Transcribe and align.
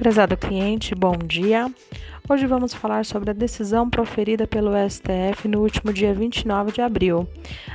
Prezado 0.00 0.34
cliente, 0.34 0.94
bom 0.94 1.12
dia. 1.14 1.70
Hoje 2.26 2.46
vamos 2.46 2.72
falar 2.72 3.04
sobre 3.04 3.32
a 3.32 3.34
decisão 3.34 3.90
proferida 3.90 4.46
pelo 4.46 4.70
STF 4.88 5.46
no 5.46 5.60
último 5.60 5.92
dia 5.92 6.14
29 6.14 6.72
de 6.72 6.80
abril, 6.80 7.28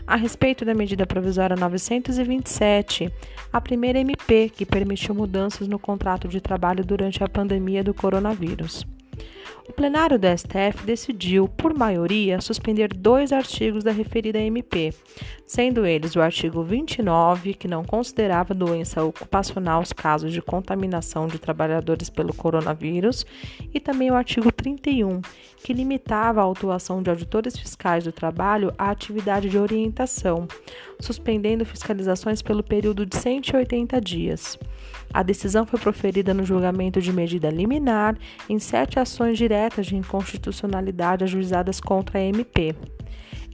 a 0.08 0.16
respeito 0.16 0.66
da 0.66 0.74
medida 0.74 1.06
provisória 1.06 1.56
927, 1.56 3.14
a 3.54 3.62
primeira 3.62 4.00
MP 4.00 4.50
que 4.50 4.66
permitiu 4.66 5.14
mudanças 5.14 5.68
no 5.68 5.78
contrato 5.78 6.28
de 6.28 6.42
trabalho 6.42 6.84
durante 6.84 7.24
a 7.24 7.30
pandemia 7.30 7.84
do 7.84 7.94
coronavírus. 7.94 8.84
O 9.68 9.74
plenário 9.74 10.20
do 10.20 10.28
STF 10.28 10.86
decidiu, 10.86 11.48
por 11.48 11.74
maioria, 11.74 12.40
suspender 12.40 12.94
dois 12.94 13.32
artigos 13.32 13.84
da 13.84 13.92
referida 13.92 14.40
MP, 14.40 14.94
sendo 15.46 15.86
eles 15.86 16.16
o 16.16 16.22
artigo 16.22 16.64
29, 16.64 17.56
que 17.56 17.68
não 17.68 17.84
considerava 17.84 18.54
doença 18.54 19.04
ocupacional 19.04 19.82
os 19.82 19.92
casos 19.92 20.32
de 20.32 20.42
contaminação 20.42 21.28
de 21.28 21.40
trabalhadores 21.40 22.12
pelo 22.12 22.34
coronavírus, 22.34 23.26
e 23.74 23.80
também 23.80 24.12
o 24.12 24.16
artigo 24.16 24.52
31, 24.52 25.20
que 25.58 25.74
limitava 25.74 26.42
a 26.42 26.44
autuação 26.44 27.02
de 27.02 27.10
auditores 27.10 27.58
fiscais 27.58 28.04
do 28.04 28.12
trabalho 28.12 28.72
à 28.78 28.92
atividade 28.92 29.50
de 29.50 29.58
orientação, 29.58 30.48
suspendendo 31.00 31.66
fiscalizações 31.66 32.42
pelo 32.42 32.64
período 32.64 33.06
de 33.06 33.16
180 33.16 34.00
dias. 34.02 34.58
A 35.14 35.24
decisão 35.24 35.66
foi 35.66 35.80
proferida 35.80 36.34
no 36.34 36.46
julgamento 36.46 37.02
de 37.02 37.12
medida 37.12 37.50
liminar 37.50 38.18
em 38.50 38.60
sete 38.60 39.00
ações 39.00 39.38
diretas 39.38 39.86
de 39.86 39.96
inconstitucionalidade 39.96 41.24
ajuizadas 41.24 41.80
contra 41.80 42.20
a 42.20 42.22
MP. 42.22 42.76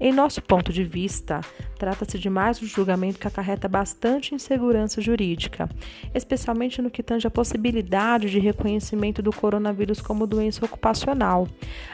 Em 0.03 0.11
nosso 0.11 0.41
ponto 0.41 0.73
de 0.73 0.83
vista, 0.83 1.41
trata-se 1.77 2.17
de 2.17 2.27
mais 2.27 2.59
um 2.59 2.65
julgamento 2.65 3.19
que 3.19 3.27
acarreta 3.27 3.67
bastante 3.67 4.33
insegurança 4.33 4.99
jurídica, 4.99 5.69
especialmente 6.11 6.81
no 6.81 6.89
que 6.89 7.03
tange 7.03 7.27
a 7.27 7.31
possibilidade 7.31 8.27
de 8.31 8.39
reconhecimento 8.39 9.21
do 9.21 9.31
coronavírus 9.31 10.02
como 10.02 10.25
doença 10.25 10.66
ocupacional, 10.66 11.47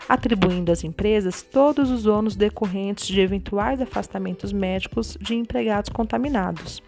atribuindo 0.08 0.72
às 0.72 0.86
empresas 0.86 1.42
todos 1.42 1.92
os 1.92 2.06
ônus 2.06 2.38
decorrentes 2.38 3.08
de 3.08 3.20
eventuais 3.20 3.82
afastamentos 3.82 4.54
médicos 4.54 5.18
de 5.20 5.36
empregados 5.36 5.90
contaminados. 5.90 6.82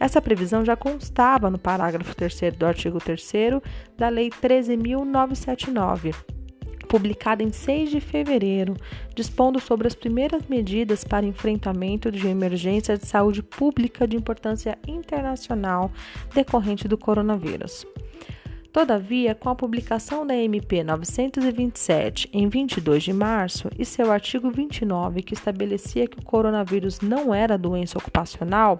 Essa 0.00 0.22
previsão 0.22 0.64
já 0.64 0.74
constava 0.74 1.50
no 1.50 1.58
parágrafo 1.58 2.16
3 2.16 2.54
do 2.56 2.64
artigo 2.64 2.98
3 2.98 3.60
da 3.98 4.08
Lei 4.08 4.30
13.979, 4.30 6.14
publicada 6.86 7.42
em 7.42 7.52
6 7.52 7.90
de 7.90 8.00
fevereiro, 8.00 8.76
dispondo 9.14 9.60
sobre 9.60 9.86
as 9.86 9.94
primeiras 9.94 10.46
medidas 10.46 11.04
para 11.04 11.26
enfrentamento 11.26 12.10
de 12.10 12.26
emergência 12.26 12.96
de 12.96 13.06
saúde 13.06 13.42
pública 13.42 14.06
de 14.06 14.16
importância 14.16 14.78
internacional 14.86 15.90
decorrente 16.34 16.88
do 16.88 16.96
coronavírus. 16.96 17.86
Todavia, 18.76 19.34
com 19.34 19.48
a 19.48 19.54
publicação 19.54 20.26
da 20.26 20.36
MP 20.36 20.84
927 20.84 22.28
em 22.30 22.46
22 22.46 23.04
de 23.04 23.12
março 23.14 23.70
e 23.78 23.86
seu 23.86 24.12
artigo 24.12 24.50
29, 24.50 25.22
que 25.22 25.32
estabelecia 25.32 26.06
que 26.06 26.18
o 26.18 26.22
coronavírus 26.22 27.00
não 27.00 27.34
era 27.34 27.56
doença 27.56 27.96
ocupacional, 27.96 28.78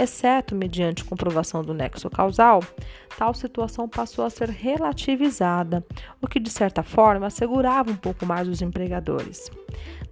exceto 0.00 0.54
mediante 0.54 1.04
comprovação 1.04 1.62
do 1.62 1.74
nexo 1.74 2.08
causal, 2.08 2.62
tal 3.18 3.34
situação 3.34 3.86
passou 3.86 4.24
a 4.24 4.30
ser 4.30 4.48
relativizada, 4.48 5.84
o 6.22 6.26
que 6.26 6.40
de 6.40 6.48
certa 6.48 6.82
forma 6.82 7.26
assegurava 7.26 7.90
um 7.90 7.96
pouco 7.96 8.24
mais 8.24 8.48
os 8.48 8.62
empregadores. 8.62 9.50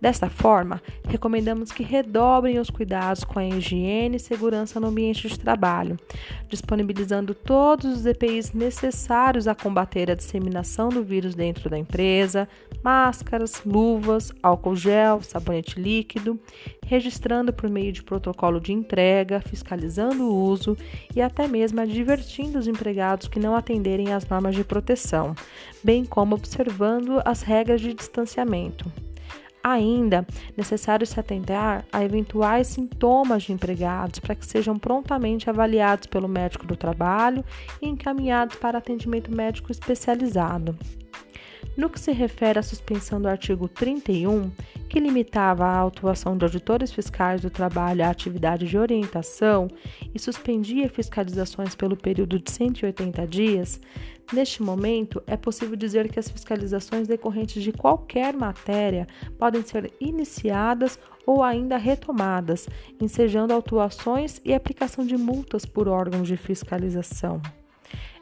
Desta 0.03 0.29
forma, 0.29 0.83
recomendamos 1.07 1.71
que 1.71 1.85
redobrem 1.85 2.59
os 2.59 2.69
cuidados 2.69 3.23
com 3.23 3.39
a 3.39 3.47
higiene 3.47 4.17
e 4.17 4.19
segurança 4.19 4.81
no 4.81 4.89
ambiente 4.89 5.29
de 5.29 5.39
trabalho, 5.39 5.97
disponibilizando 6.49 7.37
todos 7.37 7.99
os 7.99 8.05
EPIs 8.05 8.53
necessários 8.53 9.47
a 9.47 9.55
combater 9.55 10.11
a 10.11 10.17
disseminação 10.17 10.89
do 10.89 11.05
vírus 11.05 11.37
dentro 11.37 11.71
da 11.71 11.79
empresa, 11.79 12.49
máscaras, 12.83 13.63
luvas, 13.65 14.33
álcool 14.43 14.75
gel, 14.75 15.23
sabonete 15.23 15.81
líquido, 15.81 16.37
registrando 16.85 17.53
por 17.53 17.71
meio 17.71 17.93
de 17.93 18.03
protocolo 18.03 18.61
de 18.61 18.73
entrega, 18.73 19.41
fiscalizando 19.41 20.25
o 20.25 20.35
uso 20.35 20.77
e 21.15 21.23
até 21.23 21.47
mesmo 21.47 21.81
advertindo 21.81 22.59
os 22.59 22.67
empregados 22.67 23.29
que 23.29 23.39
não 23.39 23.55
atenderem 23.55 24.13
às 24.13 24.27
normas 24.29 24.57
de 24.57 24.65
proteção, 24.65 25.33
bem 25.83 26.05
como 26.05 26.35
observando 26.35 27.23
as 27.25 27.43
regras 27.43 27.81
de 27.81 27.95
distanciamento. 27.95 28.91
Ainda 29.65 30.27
necessário 30.57 31.07
se 31.07 31.21
atentar 31.21 31.85
a 31.93 32.05
eventuais 32.05 32.67
sintomas 32.67 33.45
de 33.45 33.53
empregados 33.53 34.19
para 34.19 34.35
que 34.35 34.45
sejam 34.45 34.77
prontamente 34.77 35.49
avaliados 35.49 36.07
pelo 36.07 36.29
médico 36.29 36.67
do 36.67 36.75
trabalho 36.75 37.45
e 37.81 37.89
encaminhados 37.89 38.57
para 38.57 38.79
atendimento 38.79 39.31
médico 39.31 39.71
especializado. 39.71 40.77
No 41.77 41.89
que 41.89 41.99
se 41.99 42.13
refere 42.13 42.59
à 42.59 42.63
suspensão 42.63 43.21
do 43.21 43.29
artigo 43.29 43.67
31, 43.67 44.51
que 44.91 45.01
limitava 45.01 45.65
a 45.65 45.79
autuação 45.79 46.37
de 46.37 46.45
auditores 46.45 46.93
fiscais 46.93 47.41
do 47.41 47.49
trabalho 47.49 48.05
à 48.05 48.11
atividade 48.11 48.67
de 48.67 48.77
orientação 48.77 49.69
e 50.15 50.19
suspendia 50.19 50.91
fiscalizações 50.91 51.75
pelo 51.75 51.97
período 51.97 52.39
de 52.39 52.51
180 52.51 53.27
dias, 53.27 53.81
neste 54.33 54.63
momento 54.63 55.23
é 55.27 55.37
possível 55.37 55.77
dizer 55.77 56.11
que 56.11 56.19
as 56.19 56.31
fiscalizações 56.31 57.07
decorrentes 57.07 57.63
de 57.63 57.73
qualquer 57.73 58.35
matéria 58.35 59.07
podem 59.39 59.63
ser 59.63 59.93
iniciadas 60.01 60.99
ou 61.27 61.43
ainda 61.43 61.77
retomadas, 61.77 62.69
ensejando 63.01 63.53
autuações 63.53 64.41
e 64.45 64.53
aplicação 64.53 65.07
de 65.07 65.17
multas 65.17 65.65
por 65.65 65.89
órgãos 65.89 66.27
de 66.27 66.37
fiscalização. 66.37 67.41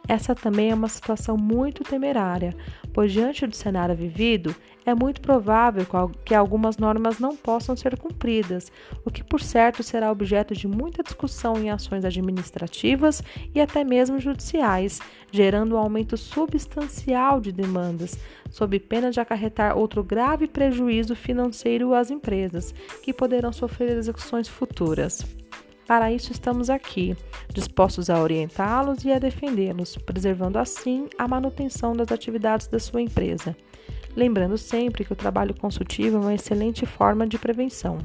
Essa 0.08 0.34
também 0.34 0.70
é 0.70 0.74
uma 0.74 0.88
situação 0.88 1.36
muito 1.36 1.84
temerária, 1.84 2.54
pois, 2.92 3.12
diante 3.12 3.46
do 3.46 3.54
cenário 3.54 3.94
vivido, 3.94 4.54
é 4.84 4.94
muito 4.94 5.20
provável 5.20 5.86
que 6.24 6.34
algumas 6.34 6.78
normas 6.78 7.18
não 7.18 7.36
possam 7.36 7.76
ser 7.76 7.98
cumpridas, 7.98 8.72
o 9.04 9.10
que, 9.10 9.22
por 9.22 9.40
certo, 9.40 9.82
será 9.82 10.10
objeto 10.10 10.54
de 10.54 10.66
muita 10.66 11.02
discussão 11.02 11.56
em 11.58 11.70
ações 11.70 12.04
administrativas 12.04 13.22
e 13.54 13.60
até 13.60 13.84
mesmo 13.84 14.18
judiciais, 14.18 15.00
gerando 15.30 15.74
um 15.74 15.78
aumento 15.78 16.16
substancial 16.16 17.40
de 17.40 17.52
demandas, 17.52 18.18
sob 18.50 18.78
pena 18.80 19.10
de 19.10 19.20
acarretar 19.20 19.76
outro 19.76 20.02
grave 20.02 20.46
prejuízo 20.46 21.14
financeiro 21.14 21.94
às 21.94 22.10
empresas, 22.10 22.74
que 23.02 23.12
poderão 23.12 23.52
sofrer 23.52 23.96
execuções 23.96 24.48
futuras. 24.48 25.24
Para 25.86 26.12
isso 26.12 26.30
estamos 26.30 26.70
aqui, 26.70 27.16
dispostos 27.52 28.08
a 28.08 28.22
orientá-los 28.22 29.04
e 29.04 29.10
a 29.10 29.18
defendê-los, 29.18 29.96
preservando 29.96 30.56
assim 30.56 31.08
a 31.18 31.26
manutenção 31.26 31.94
das 31.94 32.12
atividades 32.12 32.68
da 32.68 32.78
sua 32.78 33.02
empresa. 33.02 33.56
Lembrando 34.16 34.58
sempre 34.58 35.04
que 35.04 35.12
o 35.12 35.16
trabalho 35.16 35.54
consultivo 35.54 36.16
é 36.16 36.20
uma 36.20 36.34
excelente 36.34 36.84
forma 36.84 37.26
de 37.26 37.38
prevenção. 37.38 37.98